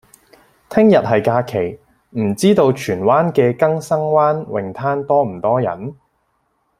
[0.67, 1.79] 聽日係假期，
[2.19, 5.95] 唔知道荃灣嘅更生灣泳灘多唔多人？